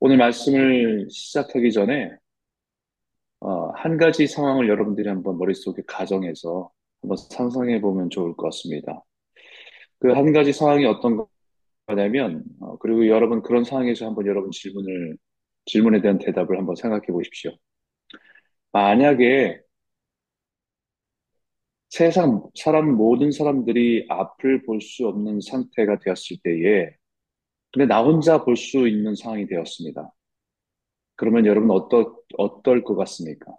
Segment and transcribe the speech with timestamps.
[0.00, 2.10] 오늘 말씀을 시작하기 전에
[3.40, 6.70] 어, 한 가지 상황을 여러분들이 한번 머릿속에 가정해서
[7.02, 9.02] 한번 상상해 보면 좋을 것 같습니다.
[9.98, 11.26] 그 한 가지 상황이 어떤
[11.86, 15.16] 거냐면, 어, 그리고 여러분 그런 상황에서 한번 여러분 질문을,
[15.66, 17.52] 질문에 대한 대답을 한번 생각해 보십시오.
[18.72, 19.62] 만약에
[21.90, 26.90] 세상 사람, 모든 사람들이 앞을 볼 수 없는 상태가 되었을 때에,
[27.72, 30.12] 근데 나 혼자 볼 수 있는 상황이 되었습니다.
[31.16, 33.52] 그러면 여러분 어떠, 어떨 것 같습니까?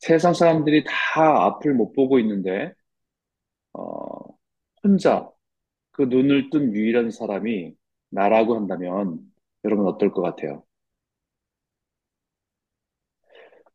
[0.00, 2.72] 세상 사람들이 다 앞을 못 보고 있는데,
[3.74, 4.36] 어,
[4.84, 5.30] 혼자
[5.92, 7.74] 그 눈을 뜬 유일한 사람이
[8.10, 9.20] 나라고 한다면
[9.64, 10.64] 여러분 어떨 것 같아요?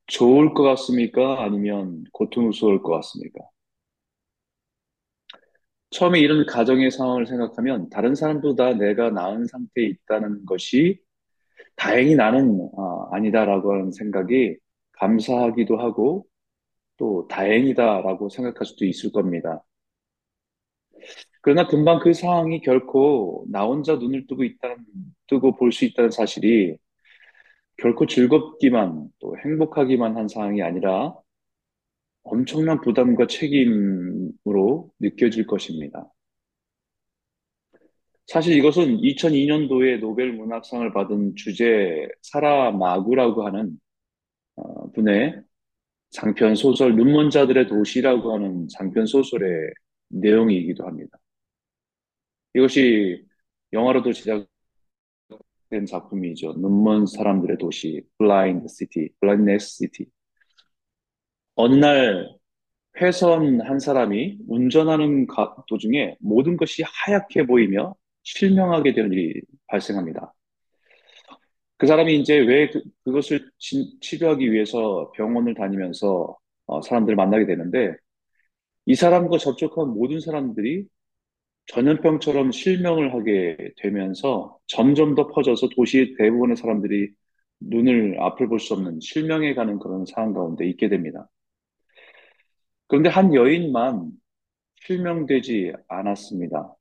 [0.08, 1.44] 좋을 것 같습니까?
[1.44, 3.40] 아니면 고통스러울 것 같습니까?
[5.98, 11.02] 처음에 이런 가정의 상황을 생각하면 다른 사람보다 내가 나은 상태에 있다는 것이
[11.76, 14.58] 다행히 나는 아, 아니다라고 하는 생각이
[14.92, 16.28] 감사하기도 하고
[16.98, 19.64] 또 다행이다라고 생각할 수도 있을 겁니다.
[21.42, 24.78] 그러나 금방 그 상황이 결코 나 혼자 눈을 뜨고 있다는,
[25.28, 26.78] 뜨고 볼 수 있다는 사실이
[27.78, 31.16] 결코 즐겁기만 또 행복하기만 한 상황이 아니라
[32.30, 36.12] 엄청난 부담과 책임으로 느껴질 것입니다.
[38.28, 43.80] 사실 이것은 2002년도에 노벨 문학상을 받은 주제 사라 마구라고 하는
[44.56, 45.42] 어, 분의
[46.10, 49.72] 장편 소설 눈먼 자들의 도시라고 하는 장편 소설의
[50.10, 51.18] 내용이기도 합니다.
[52.54, 53.26] 이것이
[53.72, 54.48] 영화로도 제작된
[55.88, 56.54] 작품이죠.
[56.54, 60.10] 눈먼 사람들의 도시, Blind City, Blindness City.
[61.58, 62.30] 어느 날
[63.02, 70.34] 회선 한 사람이 운전하는 가- 도중에 모든 것이 하얗게 보이며 실명하게 되는 일이 발생합니다.
[71.78, 77.96] 그 사람이 이제 왜 그, 그것을 치, 치료하기 위해서 병원을 다니면서 어, 사람들을 만나게 되는데
[78.86, 80.86] 이 사람과 접촉한 모든 사람들이
[81.68, 87.10] 전염병처럼 실명을 하게 되면서 점점 더 퍼져서 도시의 대부분의 사람들이
[87.62, 91.30] 눈을 앞을 볼 수 없는 실명해 가는 그런 상황 가운데 있게 됩니다.
[92.88, 94.12] 그런데 한 여인만
[94.82, 96.76] 실명되지 않았습니다.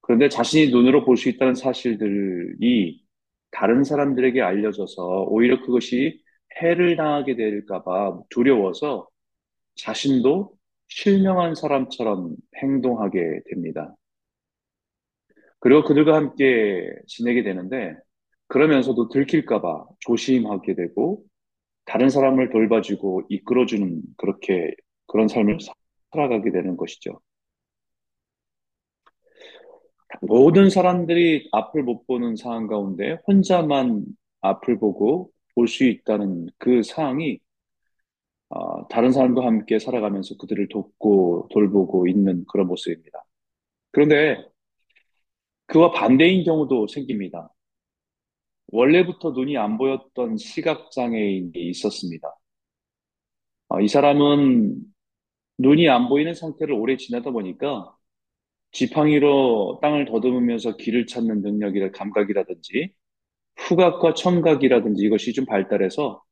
[0.00, 3.02] 그런데 자신이 눈으로 볼 수 있다는 사실들이
[3.50, 6.22] 다른 사람들에게 알려져서 오히려 그것이
[6.60, 9.08] 해를 당하게 될까 봐 두려워서
[9.76, 10.54] 자신도
[10.88, 13.94] 실명한 사람처럼 행동하게 됩니다.
[15.60, 17.94] 그리고 그들과 함께 지내게 되는데
[18.48, 21.22] 그러면서도 들킬까 봐 조심하게 되고
[21.84, 24.74] 다른 사람을 돌봐주고 이끌어주는 그렇게
[25.12, 25.58] 그런 삶을
[26.12, 27.20] 살아가게 되는 것이죠.
[30.22, 34.04] 모든 사람들이 앞을 못 보는 상황 가운데 혼자만
[34.40, 37.38] 앞을 보고 볼 수 있다는 그 상황이
[38.50, 43.24] 어, 다른 사람과 함께 살아가면서 그들을 돕고 돌보고 있는 그런 모습입니다.
[43.92, 44.44] 그런데
[45.66, 47.50] 그와 반대인 경우도 생깁니다.
[48.68, 52.34] 원래부터 눈이 안 보였던 시각장애인이 있었습니다.
[53.68, 54.91] 어, 이 사람은
[55.62, 57.94] 눈이 안 보이는 상태를 오래 지나다 보니까
[58.72, 62.92] 지팡이로 땅을 더듬으면서 길을 찾는 능력이라 감각이라든지
[63.56, 66.22] 후각과 청각이라든지 이것이 좀 발달해서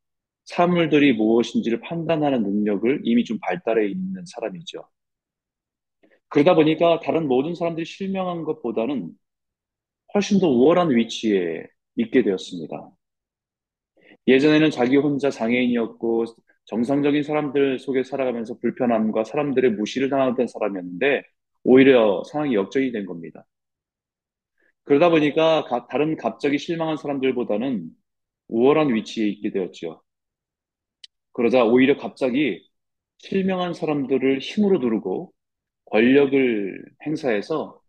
[0.44, 4.82] 사물들이 무엇인지를 판단하는 능력을 이미 좀 발달해 있는 사람이죠.
[6.28, 9.10] 그러다 보니까 다른 모든 사람들이 실명한 것보다는
[10.14, 11.66] 훨씬 더 우월한 위치에
[11.96, 12.90] 있게 되었습니다.
[14.26, 16.24] 예전에는 자기 혼자 장애인이었고
[16.66, 21.22] 정상적인 사람들 속에 살아가면서 불편함과 사람들의 무시를 당하던 사람이었는데
[21.64, 23.44] 오히려 상황이 역전이 된 겁니다.
[24.84, 27.90] 그러다 보니까 가- 다른 갑자기 실망한 사람들보다는
[28.48, 30.02] 우월한 위치에 있게 되었죠.
[31.32, 32.68] 그러자 오히려 갑자기
[33.18, 35.32] 실명한 사람들을 힘으로 누르고
[35.86, 37.80] 권력을 행사해서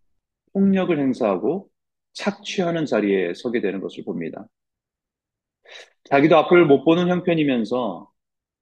[0.53, 1.69] 폭력을 행사하고
[2.13, 4.47] 착취하는 자리에 서게 되는 것을 봅니다.
[6.05, 8.10] 자기도 앞을 못 보는 형편이면서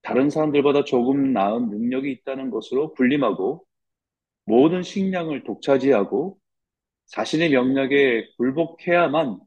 [0.02, 3.66] 다른 사람들보다 조금 나은 능력이 있다는 것으로 군림하고
[4.46, 6.40] 모든 식량을 독차지하고
[7.08, 9.40] 자신의 명령에 굴복해야만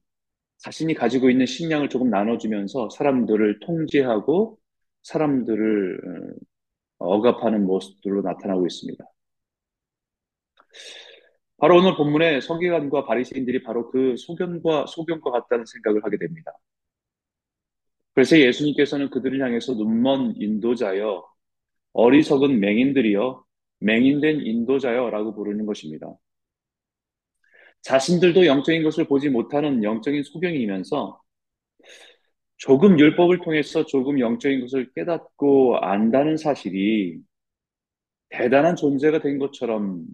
[0.58, 4.58] 자신이 가지고 있는 식량을 조금 나눠주면서 사람들을 통제하고
[5.02, 6.00] 사람들을
[6.99, 9.04] 어, 억압하는 모습들로 나타나고 있습니다.
[11.58, 16.52] 바로 오늘 본문의 서기관과 바리새인들이 바로 그 소견과 소견과 같다는 생각을 하게 됩니다.
[18.14, 21.26] 그래서 예수님께서는 그들을 향해서 눈먼 인도자여
[21.94, 23.44] 어리석은 맹인들이여
[23.81, 26.14] 맹인된 인도자여 라고 부르는 것입니다.
[27.82, 31.20] 자신들도 영적인 것을 보지 못하는 영적인 소경이면서
[32.56, 37.19] 조금 율법을 통해서 조금 영적인 것을 깨닫고 안다는 사실이
[38.29, 40.05] 대단한 존재가 된 것처럼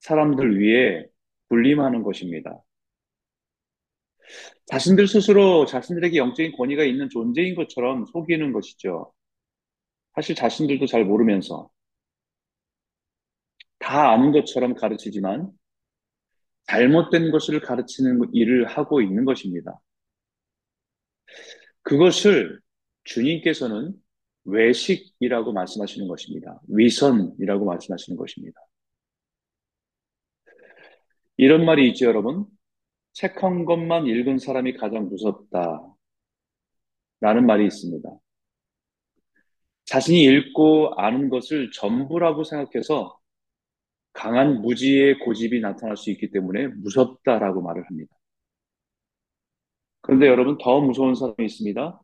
[0.00, 1.06] 사람들 위에
[1.50, 2.62] 군림하는 것입니다.
[4.66, 9.12] 자신들 스스로 자신들에게 영적인 권위가 있는 존재인 것처럼 속이는 것이죠.
[10.14, 11.70] 사실 자신들도 잘 모르면서
[13.78, 15.50] 다 아는 것처럼 가르치지만
[16.64, 19.80] 잘못된 것을 가르치는 일을 하고 있는 것입니다.
[21.82, 22.60] 그것을
[23.04, 23.94] 주님께서는
[24.44, 26.60] 외식이라고 말씀하시는 것입니다.
[26.68, 28.60] 위선이라고 말씀하시는 것입니다.
[31.36, 32.46] 이런 말이 있죠, 여러분.
[33.18, 35.92] 책 한 권만 읽은 사람이 가장 무섭다.
[37.20, 38.08] 라는 말이 있습니다.
[39.86, 43.18] 자신이 읽고 아는 것을 전부라고 생각해서
[44.12, 48.16] 강한 무지의 고집이 나타날 수 있기 때문에 무섭다라고 말을 합니다.
[50.02, 52.00] 그런데 여러분 더 무서운 사람이 있습니다.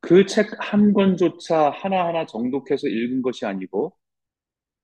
[0.00, 3.94] 그 책 한 권조차 하나하나 정독해서 읽은 것이 아니고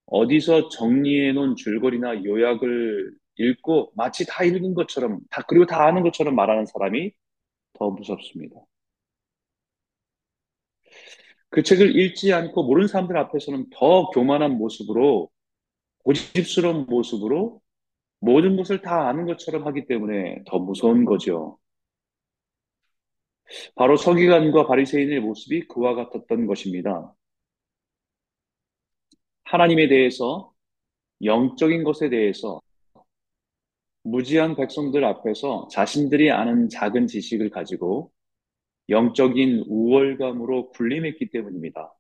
[0.05, 6.35] 어디서 정리해 놓은 줄거리나 요약을 읽고 마치 다 읽은 것처럼 다 그리고 다 아는 것처럼
[6.35, 7.12] 말하는 사람이
[7.75, 8.56] 더 무섭습니다.
[11.50, 15.31] 그 책을 읽지 않고 모르는 사람들 앞에서는 더 교만한 모습으로
[16.05, 17.61] 고집스러운 모습으로
[18.21, 21.59] 모든 것을 다 아는 것처럼 하기 때문에 더 무서운 거죠.
[23.75, 27.15] 바로 서기관과 바리새인의 모습이 그와 같았던 것입니다.
[29.44, 30.53] 하나님에 대해서
[31.23, 32.61] 영적인 것에 대해서
[34.06, 38.12] 무지한 백성들 앞에서 자신들이 아는 작은 지식을 가지고
[38.88, 41.93] 영적인 우월감으로 군림했기 때문입니다.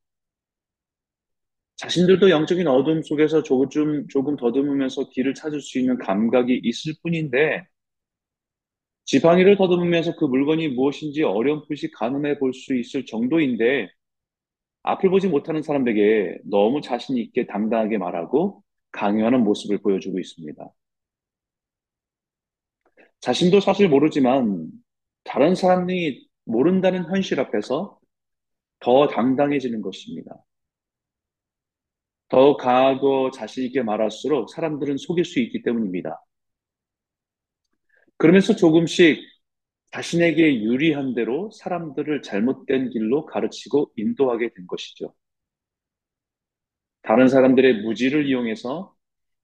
[1.76, 7.64] 자신들도 영적인 어둠 속에서 조금, 조금 더듬으면서 길을 찾을 수 있는 감각이 있을 뿐인데,
[9.04, 13.88] 지팡이를 더듬으면서 그 물건이 무엇인지 어렴풋이 가늠해 볼 수 있을 정도인데,
[14.84, 18.62] 앞을 보지 못하는 사람에게 너무 자신 있게 당당하게 말하고
[18.92, 20.64] 강요하는 모습을 보여주고 있습니다.
[23.20, 24.70] 자신도 사실 모르지만
[25.24, 27.98] 다른 사람이 모른다는 현실 앞에서
[28.80, 30.36] 더 당당해지는 것입니다.
[32.28, 36.20] 더 강하고 자신 있게 말할수록 사람들은 속일 수 있기 때문입니다.
[38.18, 39.20] 그러면서 조금씩
[39.92, 45.14] 자신에게 유리한 대로 사람들을 잘못된 길로 가르치고 인도하게 된 것이죠.
[47.02, 48.94] 다른 사람들의 무지를 이용해서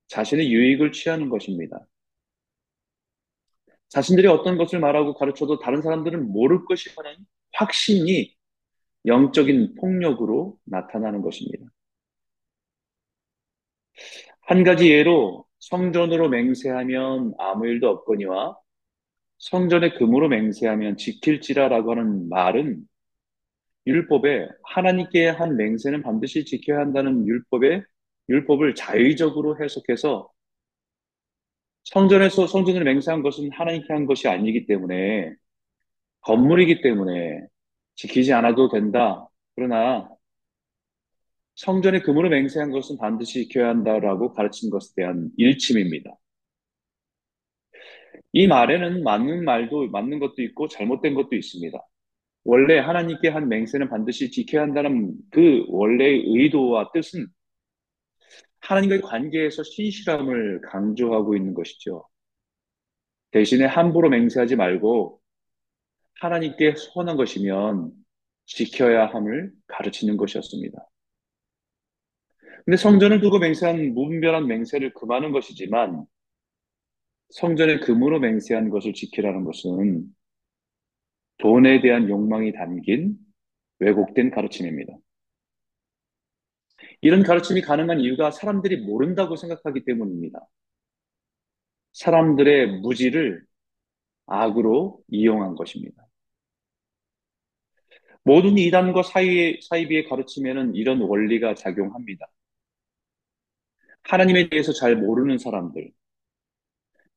[0.08, 1.86] 자신의 유익을 취하는 것입니다.
[3.92, 7.14] 자신들이 어떤 것을 말하고 가르쳐도 다른 사람들은 모를 것이라는
[7.52, 8.34] 확신이
[9.04, 11.66] 영적인 폭력으로 나타나는 것입니다.
[14.40, 18.56] 한 가지 예로 성전으로 맹세하면 아무 일도 없거니와
[19.38, 22.80] 성전의 금으로 맹세하면 지킬지라라고 하는 말은
[23.86, 27.82] 율법에 하나님께 한 맹세는 반드시 지켜야 한다는 율법에
[28.30, 30.30] 율법을 자의적으로 해석해서
[31.84, 35.34] 성전에서 성전을 맹세한 것은 하나님께 한 것이 아니기 때문에
[36.22, 37.46] 건물이기 때문에
[37.96, 39.28] 지키지 않아도 된다.
[39.54, 40.08] 그러나
[41.56, 46.10] 성전의 금으로 맹세한 것은 반드시 지켜야 한다라고 가르친 것에 대한 일침입니다.
[48.32, 51.78] 이 말에는 맞는 말도 맞는 것도 있고 잘못된 것도 있습니다.
[52.44, 57.26] 원래 하나님께 한 맹세는 반드시 지켜야 한다는 그 원래의 의도와 뜻은
[58.62, 62.06] 하나님과의 관계에서 신실함을 강조하고 있는 것이죠.
[63.32, 65.20] 대신에 함부로 맹세하지 말고
[66.20, 67.92] 하나님께 소원한 것이면
[68.46, 70.78] 지켜야 함을 가르치는 것이었습니다.
[72.64, 76.04] 근데 성전을 두고 맹세한 무분별한 맹세를 금하는 것이지만
[77.30, 80.04] 성전의 금으로 맹세한 것을 지키라는 것은
[81.38, 83.16] 돈에 대한 욕망이 담긴
[83.80, 84.92] 왜곡된 가르침입니다.
[87.02, 90.40] 이런 가르침이 가능한 이유가 사람들이 모른다고 생각하기 때문입니다.
[91.92, 93.44] 사람들의 무지를
[94.26, 96.06] 악으로 이용한 것입니다.
[98.24, 102.26] 모든 이단과 사이, 사이비의 가르침에는 이런 원리가 작용합니다.
[104.04, 105.92] 하나님에 대해서 잘 모르는 사람들,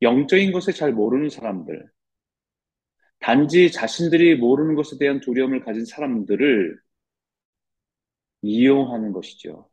[0.01, 1.87] 영적인 것에 잘 모르는 사람들,
[3.19, 6.79] 단지 자신들이 모르는 것에 대한 두려움을 가진 사람들을
[8.41, 9.69] 이용하는 것이죠.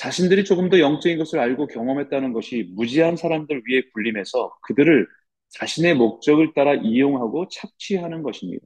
[0.00, 5.06] 자신들이 조금 더 영적인 것을 알고 경험했다는 것이 무지한 사람들 위에 군림해서 그들을
[5.50, 8.64] 자신의 목적을 따라 이용하고 착취하는 것입니다.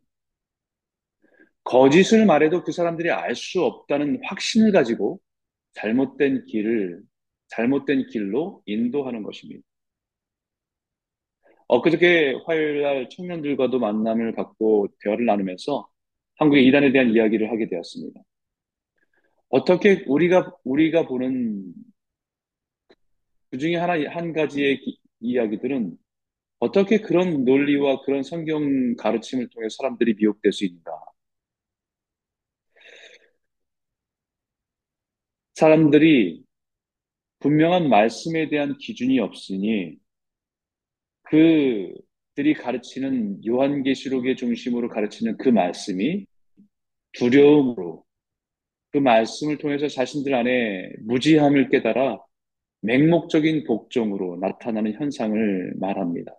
[1.65, 5.19] 거짓을 말해도 그 사람들이 알 수 없다는 확신을 가지고
[5.73, 7.03] 잘못된 길을
[7.49, 9.63] 잘못된 길로 인도하는 것입니다.
[11.67, 15.89] 엊그저께 화요일 날 청년들과도 만남을 갖고 대화를 나누면서
[16.37, 18.21] 한국의 이단에 대한 이야기를 하게 되었습니다.
[19.49, 21.73] 어떻게 우리가 우리가 보는
[23.51, 25.97] 그 중에 하나 한 가지의 기- 이야기들은
[26.61, 30.93] 어떻게 그런 논리와 그런 성경 가르침을 통해 사람들이 미혹될 수 있는가?
[35.55, 36.45] 사람들이
[37.41, 39.99] 분명한 말씀에 대한 기준이 없으니
[41.23, 46.27] 그들이 가르치는 요한계시록의 중심으로 가르치는 그 말씀이
[47.15, 48.04] 두려움으로
[48.95, 52.21] 그 말씀을 통해서 자신들 안에 무지함을 깨달아
[52.83, 56.33] 맹목적인 복종으로 나타나는 현상을 말합니다.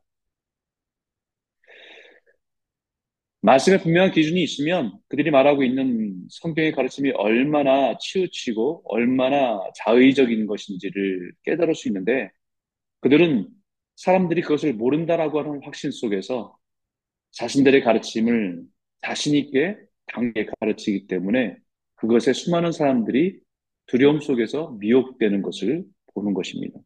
[3.41, 11.75] 말씀에 분명한 기준이 있으면 그들이 말하고 있는 성경의 가르침이 얼마나 치우치고 얼마나 자의적인 것인지를 깨달을
[11.75, 12.31] 수 있는데
[13.01, 13.49] 그들은
[13.97, 16.57] 사람들이 그것을 모른다라고 하는 확신 속에서
[17.31, 18.63] 자신들의 가르침을
[19.01, 19.75] 자신 있게
[20.07, 21.57] 당게 가르치기 때문에
[22.07, 23.39] 그것에 수많은 사람들이
[23.87, 26.79] 두려움 속에서 미혹되는 것을 보는 것입니다.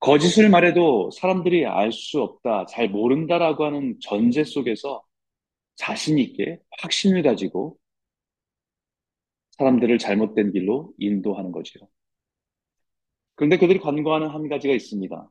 [0.00, 5.04] 거짓을 말해도 사람들이 알 수 없다, 잘 모른다라고 하는 전제 속에서
[5.76, 7.78] 자신 있게 확신을 가지고
[9.52, 11.88] 사람들을 잘못된 길로 인도하는 거지요.
[13.36, 15.30] 그런데 그들이 간과하는 한 가지가 있습니다.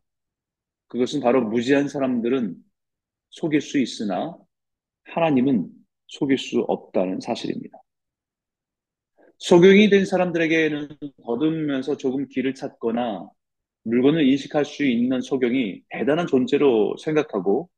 [0.88, 2.56] 그것은 바로 무지한 사람들은
[3.30, 4.38] 속일 수 있으나
[5.06, 5.70] 하나님은
[6.12, 7.78] 속일 수 없다는 사실입니다.
[9.40, 10.90] 소경이 된 사람들에게는
[11.24, 13.30] 거듭면서 조금 길을 찾거나
[13.84, 17.70] 물건을 인식할 수 있는 소경이 대단한 존재로 생각하고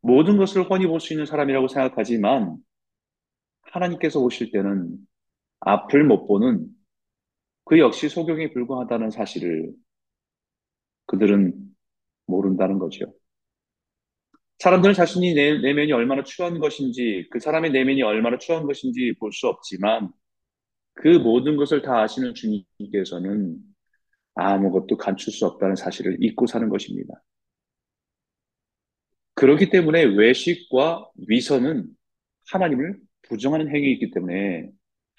[0.00, 2.56] 모든 것을 훤히 볼 수 있는 사람이라고 생각하지만
[3.62, 4.96] 하나님께서 오실 때는
[5.60, 6.66] 앞을 못 보는
[7.64, 9.72] 그 역시 소경에 불과하다는 사실을
[11.06, 11.54] 그들은
[12.26, 13.12] 모른다는 거죠.
[14.64, 19.46] 사람들은 자신이 내, 내면이 얼마나 추한 것인지, 그 사람의 내면이 얼마나 추한 것인지 볼 수
[19.46, 20.10] 없지만,
[20.94, 23.58] 그 모든 것을 다 아시는 주님께서는
[24.34, 27.12] 아무것도 감출 수 없다는 사실을 잊고 사는 것입니다.
[29.34, 31.86] 그렇기 때문에 외식과 위선은
[32.50, 34.70] 하나님을 부정하는 행위이기 때문에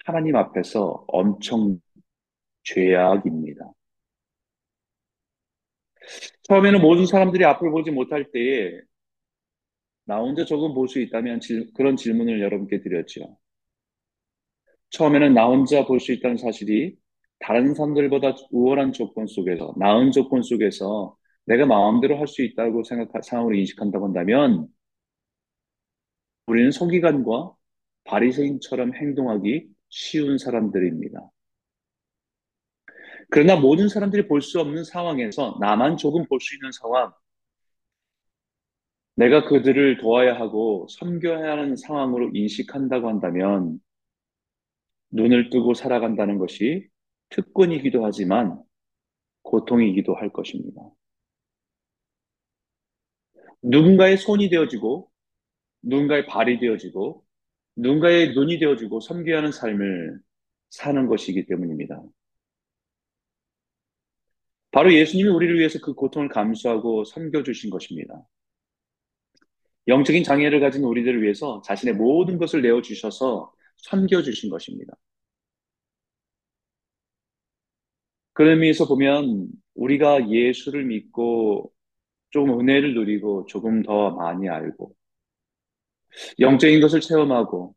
[0.04, 1.78] 하나님 앞에서 엄청
[2.64, 3.70] 죄악입니다.
[6.48, 8.80] 처음에는 모든 사람들이 앞을 보지 못할 때에
[10.06, 13.36] 나 혼자 조금 볼수 있다면 질, 그런 질문을 여러분께 드렸죠.
[14.90, 16.96] 처음에는 나 혼자 볼 수 있다는 사실이
[17.40, 23.54] 다른 사람들보다 우월한 조건 속에서, 나은 조건 속에서 내가 마음대로 할 수 있다고 생각, 상황으로
[23.56, 24.68] 인식한다고 한다면
[26.48, 27.54] 우리는 서기관과
[28.04, 31.30] 바리새인처럼 행동하기 쉬운 사람들입니다.
[33.30, 37.12] 그러나 모든 사람들이 볼 수 없는 상황에서 나만 조금 볼 수 있는 상황,
[39.16, 43.80] 내가 그들을 도와야 하고 섬겨야 하는 상황으로 인식한다고 한다면
[45.10, 46.88] 눈을 뜨고 살아간다는 것이
[47.30, 48.62] 특권이기도 하지만
[49.42, 50.82] 고통이기도 할 것입니다.
[53.62, 55.10] 누군가의 손이 되어지고
[55.82, 57.24] 누군가의 발이 되어지고
[57.76, 60.20] 누군가의 눈이 되어지고 섬겨야 하는 삶을
[60.68, 62.02] 사는 것이기 때문입니다.
[64.72, 68.26] 바로 예수님이 우리를 위해서 그 고통을 감수하고 섬겨주신 것입니다.
[69.88, 74.94] 영적인 장애를 가진 우리들을 위해서 자신의 모든 것을 내어주셔서 섬겨주신 것입니다.
[78.32, 81.72] 그런 의미에서 보면 우리가 예수를 믿고
[82.30, 84.94] 조금 은혜를 누리고 조금 더 많이 알고
[86.40, 87.74] 영적인 것을 체험하고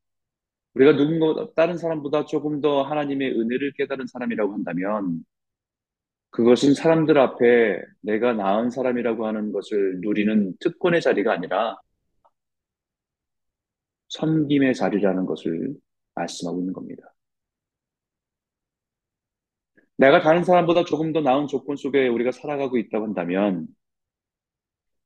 [0.73, 5.23] 우리가 누군가 다른 사람보다 조금 더 하나님의 은혜를 깨달은 사람이라고 한다면
[6.31, 11.77] 그것은 사람들 앞에 내가 나은 사람이라고 하는 것을 누리는 특권의 자리가 아니라
[14.09, 15.75] 섬김의 자리라는 것을
[16.15, 17.13] 말씀하고 있는 겁니다.
[19.97, 23.67] 내가 다른 사람보다 조금 더 나은 조건 속에 우리가 살아가고 있다고 한다면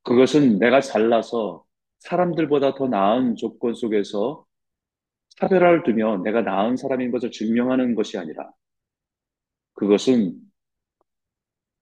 [0.03, 1.65] 그것은 내가 잘나서
[1.99, 4.45] 사람들보다 더 나은 조건 속에서
[5.37, 8.51] 차별화를 두며 내가 나은 사람인 것을 증명하는 것이 아니라
[9.73, 10.35] 그것은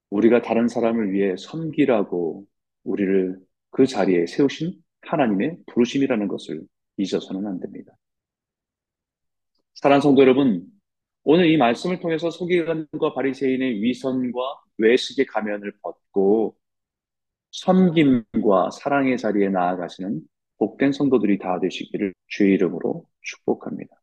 [0.09, 2.45] 우리가 다른 사람을 위해 섬기라고
[2.83, 3.39] 우리를
[3.71, 6.61] 그 자리에 세우신 하나님의 부르심이라는 것을
[7.01, 7.93] 잊어서는 안 됩니다.
[9.75, 10.65] 사랑하는 성도 여러분,
[11.23, 14.39] 오늘 이 말씀을 통해서 서기관과 바리새인의 위선과
[14.77, 16.55] 외식의 가면을 벗고
[17.51, 20.21] 섬김과 사랑의 자리에 나아가시는
[20.57, 24.00] 복된 성도들이 다 되시기를 주의 이름으로 축복합니다.